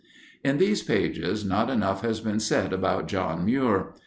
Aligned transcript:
In 0.43 0.57
these 0.57 0.81
pages 0.81 1.45
not 1.45 1.69
enough 1.69 2.01
has 2.01 2.21
been 2.21 2.39
said 2.39 2.73
about 2.73 3.07
John 3.07 3.45
Muir. 3.45 3.93